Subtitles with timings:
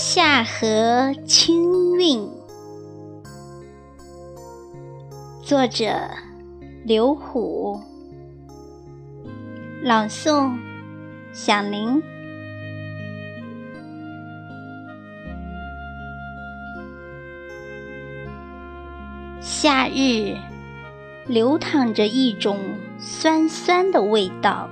[0.00, 2.30] 夏河清韵，
[5.42, 5.92] 作者
[6.84, 7.80] 刘虎，
[9.82, 10.56] 朗诵
[11.32, 12.00] 响铃。
[19.40, 20.36] 夏日
[21.26, 22.56] 流淌着一种
[23.00, 24.70] 酸酸的味道。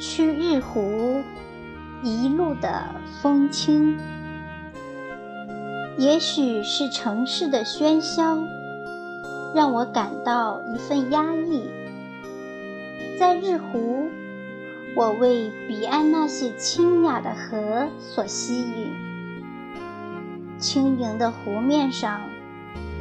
[0.00, 1.22] 去日湖，
[2.02, 2.86] 一路的
[3.20, 3.98] 风轻。
[5.98, 8.38] 也许是城市的喧嚣，
[9.54, 11.68] 让我感到一份压抑。
[13.18, 14.08] 在日湖，
[14.96, 18.94] 我为彼岸那些清雅的河所吸引。
[20.58, 22.22] 轻盈的湖面上，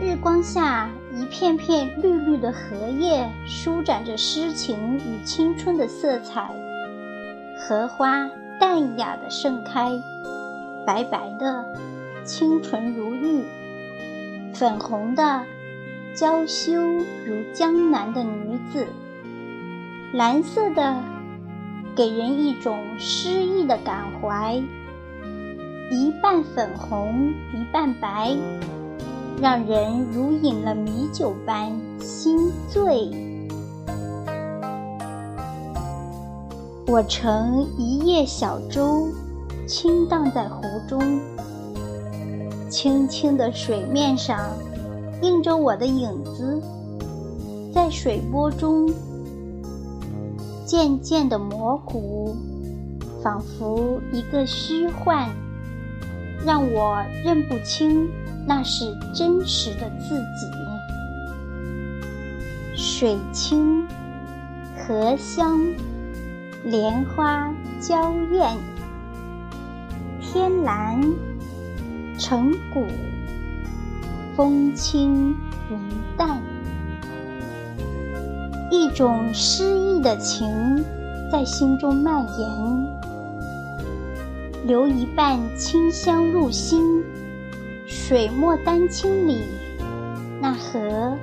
[0.02, 6.54] 日光下，一片片绿绿的荷叶舒展着诗情与青春的色彩。
[7.62, 9.92] 荷花淡雅的盛开，
[10.88, 11.66] 白白的，
[12.24, 13.44] 清纯如玉；
[14.54, 15.44] 粉红的，
[16.16, 18.86] 娇羞如江南的女子；
[20.14, 21.04] 蓝色的，
[21.96, 24.56] 给人一种诗意的感怀。
[25.92, 28.36] 一半粉红，一半白，
[29.42, 33.29] 让人如饮了米酒般心醉。
[36.92, 39.10] 我乘一叶小舟，
[39.68, 41.20] 轻荡在湖中。
[42.68, 44.58] 清清的水面上，
[45.22, 46.60] 映着我的影子，
[47.72, 48.92] 在水波中
[50.66, 52.36] 渐渐的模糊，
[53.22, 55.30] 仿佛一个虚幻，
[56.44, 58.10] 让我认不清
[58.48, 60.48] 那是真实的自己。
[62.76, 63.88] 水清，
[64.76, 65.56] 荷香。
[66.66, 68.58] 莲花娇艳，
[70.20, 71.02] 天蓝，
[72.18, 72.86] 晨谷，
[74.36, 75.34] 风轻
[75.72, 75.80] 云
[76.18, 76.42] 淡，
[78.70, 80.84] 一种诗意的情
[81.32, 82.50] 在心中蔓延，
[84.68, 87.02] 留一半清香入心。
[87.88, 89.46] 水墨丹青里，
[90.42, 91.18] 那荷，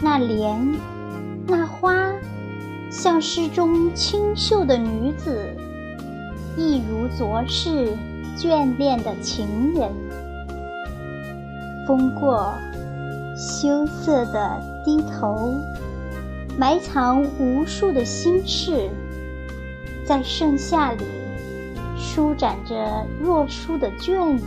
[0.00, 0.74] 那莲，
[1.46, 2.13] 那花。
[2.96, 5.48] 像诗中清秀的女子，
[6.56, 7.92] 一如昨世
[8.36, 9.90] 眷恋的情人。
[11.88, 12.54] 风过，
[13.36, 15.54] 羞涩的低头，
[16.56, 18.88] 埋藏无数的心事，
[20.06, 21.04] 在盛夏里
[21.98, 24.42] 舒展着若疏的倦意，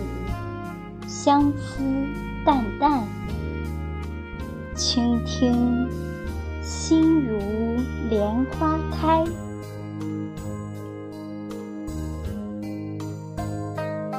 [1.06, 1.84] 相思
[2.46, 3.04] 淡淡，
[4.74, 6.07] 倾听。
[6.68, 7.38] 心如
[8.10, 9.24] 莲花开，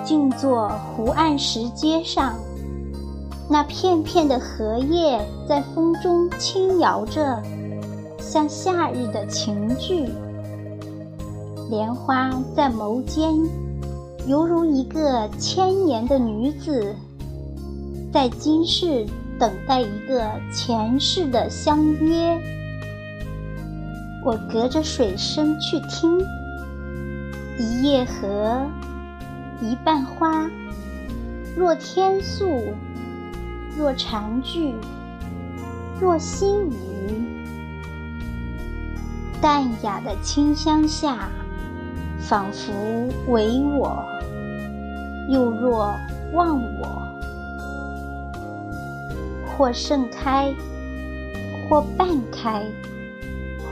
[0.03, 2.39] 静坐湖岸石阶上，
[3.51, 7.43] 那片片的荷叶在风中轻摇着，
[8.19, 10.09] 像夏日的情句。
[11.69, 13.31] 莲花在眸间，
[14.27, 16.97] 犹如一个千年的女子，
[18.11, 19.07] 在今世。
[19.39, 22.37] 等待一个前世的相约，
[24.25, 26.19] 我隔着水声去听，
[27.57, 28.67] 一叶荷，
[29.63, 30.51] 一瓣花，
[31.57, 32.75] 若天素，
[33.77, 34.75] 若禅句，
[36.01, 36.75] 若心语，
[39.41, 41.29] 淡雅的清香下，
[42.19, 42.73] 仿佛
[43.29, 44.05] 唯我，
[45.31, 45.95] 又若
[46.33, 46.98] 忘我。
[49.59, 50.55] 或盛开，
[51.69, 52.63] 或半开，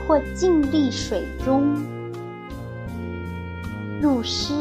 [0.05, 1.77] 或静立水中，
[4.01, 4.53] 入诗，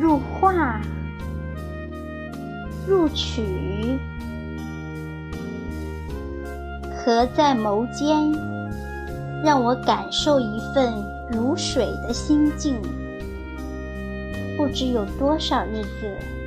[0.00, 0.80] 入画，
[2.88, 3.98] 入曲，
[7.04, 8.32] 合在眸间，
[9.44, 10.94] 让我感受一份
[11.30, 12.80] 如水的心境。
[14.56, 16.45] 不知有多少日子。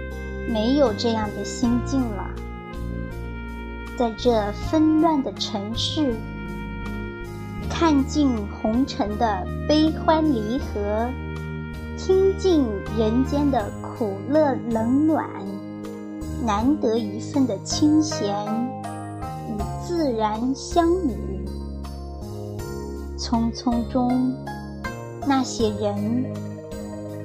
[0.52, 2.28] 没有这样的心境了，
[3.98, 6.16] 在这纷乱的城市，
[7.70, 11.08] 看尽红尘的悲欢离合，
[11.98, 12.66] 听尽
[12.98, 15.30] 人间的苦乐冷暖，
[16.44, 18.34] 难得一份的清闲
[19.50, 21.46] 与自然相与。
[23.20, 24.34] 匆匆中，
[25.28, 26.26] 那些人，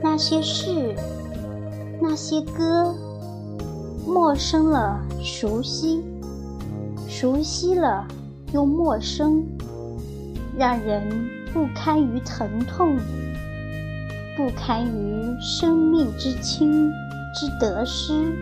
[0.02, 0.94] 那些事，
[2.02, 2.94] 那些歌。
[4.14, 6.00] 陌生了，熟悉；
[7.08, 8.06] 熟悉了，
[8.52, 9.44] 又陌生，
[10.56, 12.96] 让人不堪于疼痛，
[14.36, 16.88] 不堪于生命之轻
[17.34, 18.32] 之得失，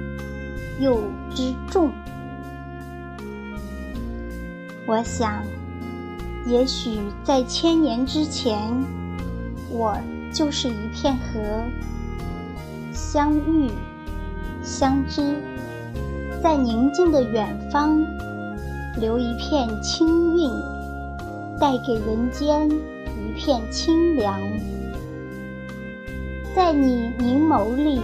[0.79, 1.01] 又
[1.35, 1.91] 之重。
[4.87, 5.43] 我想，
[6.47, 8.59] 也许在千年之前，
[9.71, 9.97] 我
[10.35, 11.41] 就是一片河，
[12.93, 13.71] 相遇、
[14.62, 15.35] 相知，
[16.43, 18.05] 在宁静的远方，
[19.00, 20.50] 留一片清韵，
[21.59, 24.41] 带给人间一片清凉。
[26.55, 28.00] 在你凝眸里，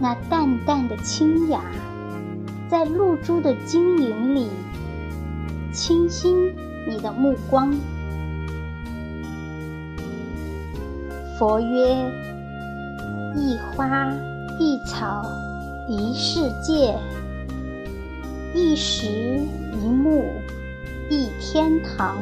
[0.00, 1.62] 那淡淡的清雅，
[2.68, 4.48] 在露珠的晶莹里。
[5.72, 6.52] 倾心
[6.88, 7.72] 你的目光。
[11.38, 12.12] 佛曰：
[13.36, 14.12] 一花
[14.62, 15.24] 一草
[15.88, 16.94] 一世界，
[18.54, 20.22] 一石一木
[21.08, 22.18] 一天堂。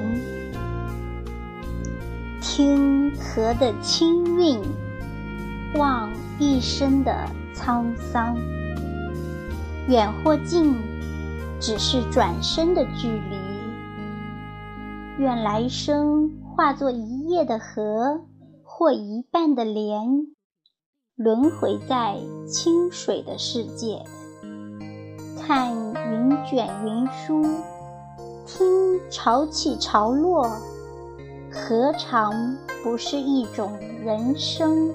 [2.41, 4.61] 听河的清韵，
[5.75, 8.39] 望一生的沧桑。
[9.89, 10.77] 远或近。
[11.61, 13.37] 只是转身的距离。
[15.19, 18.21] 愿来生化作一叶的荷，
[18.63, 20.29] 或一半的莲，
[21.19, 22.17] 轮回在
[22.47, 24.05] 清水的世界，
[25.37, 27.43] 看云卷云舒，
[28.47, 30.49] 听潮起潮落，
[31.51, 34.95] 何尝不是一种人生？